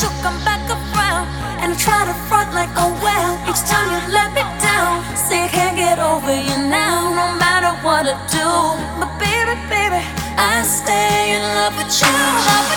You 0.00 0.08
come 0.22 0.38
back 0.44 0.62
around 0.70 1.26
and 1.58 1.76
try 1.76 2.06
to 2.06 2.14
front 2.28 2.54
like 2.54 2.70
oh 2.76 2.94
well. 3.02 3.34
Each 3.50 3.62
time 3.66 3.90
you 3.90 4.12
let 4.14 4.30
me 4.32 4.42
down, 4.62 5.02
say 5.16 5.42
I 5.42 5.48
can't 5.48 5.76
get 5.76 5.98
over 5.98 6.30
you 6.30 6.56
now, 6.70 7.10
no 7.10 7.26
matter 7.36 7.74
what 7.82 8.06
I 8.06 8.14
do. 8.30 8.48
But 9.00 9.10
baby, 9.18 9.58
baby, 9.66 10.02
I 10.38 10.62
stay 10.62 11.34
in 11.34 11.42
love 11.42 11.76
with 11.76 12.00
you. 12.00 12.67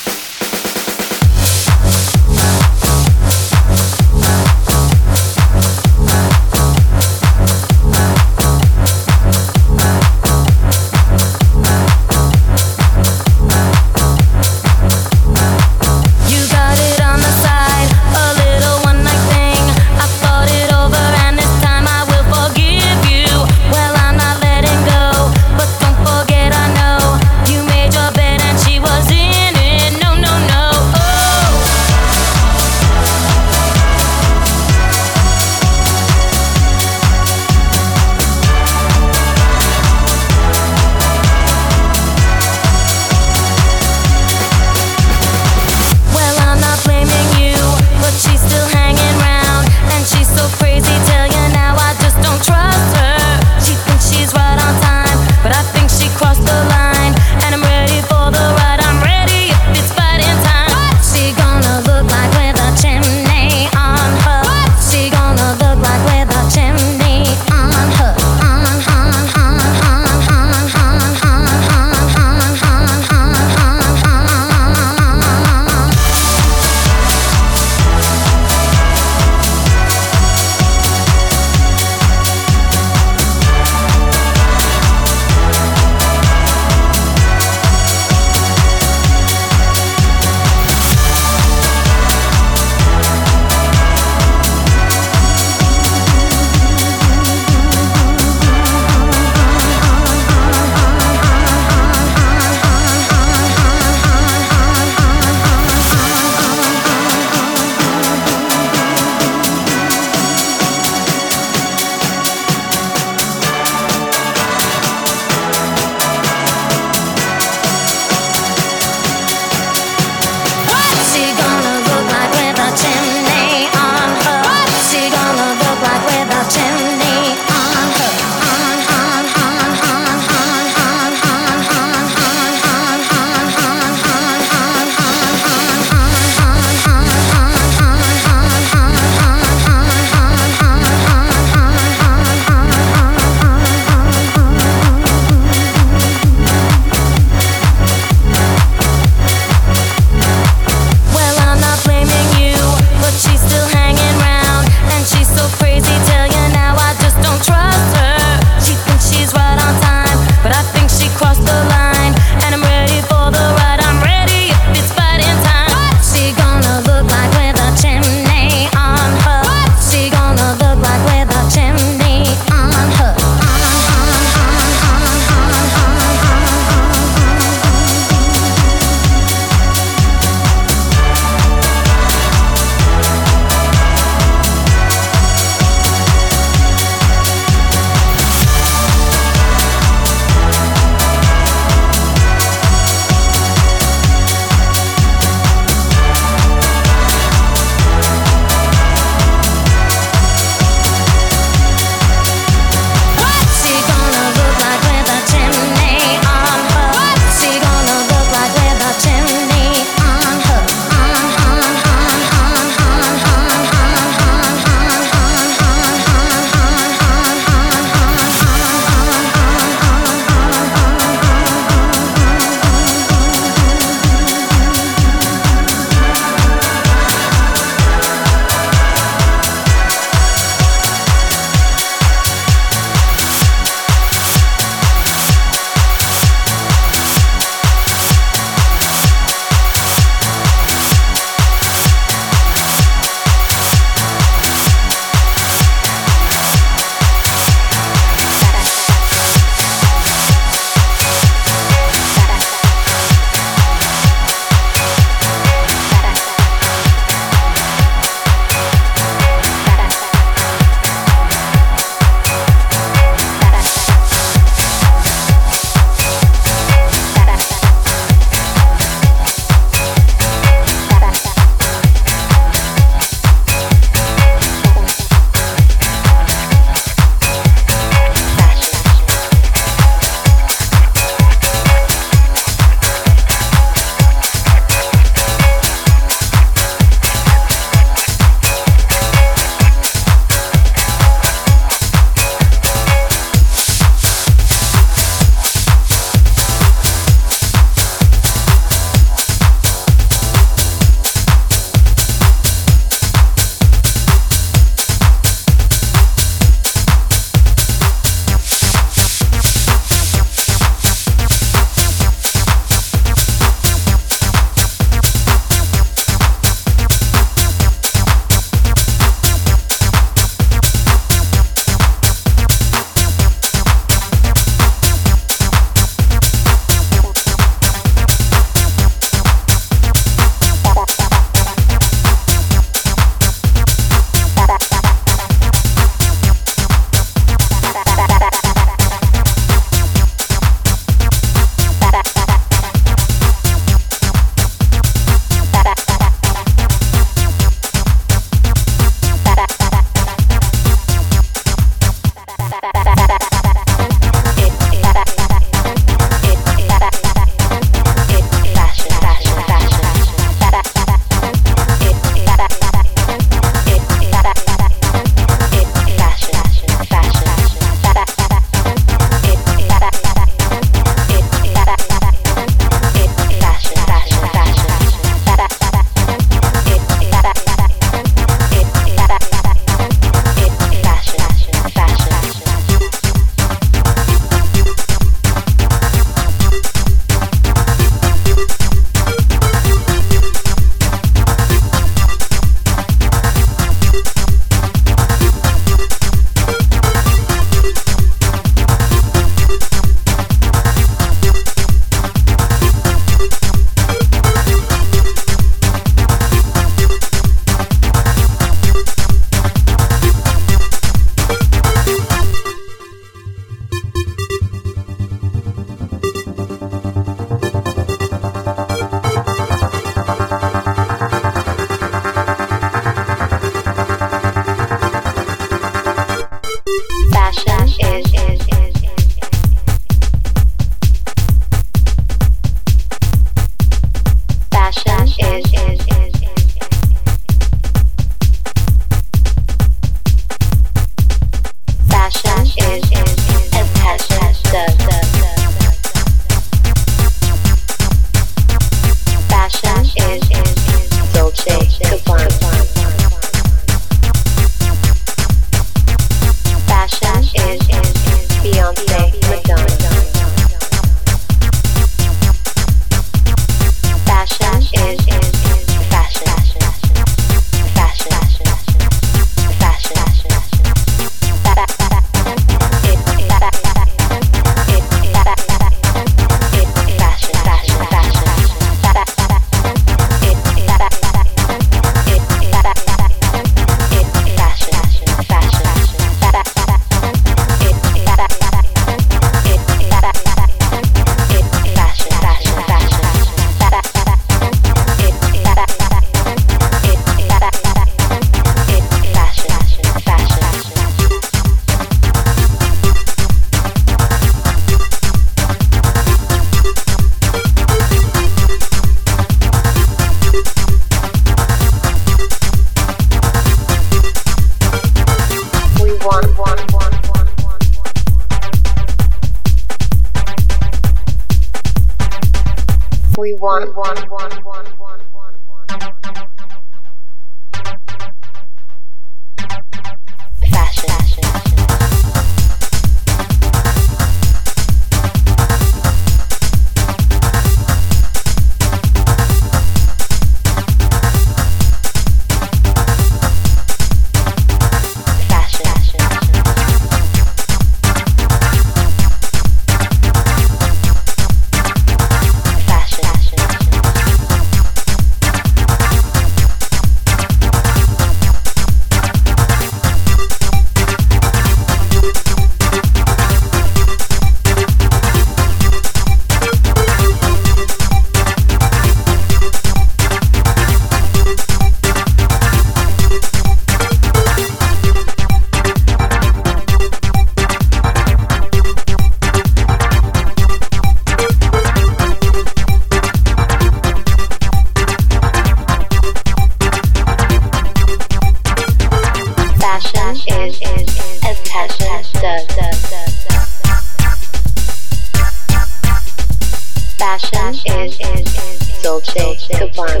Dolce 599.14 599.54
Gabbana. 599.54 600.00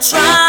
try. 0.00 0.39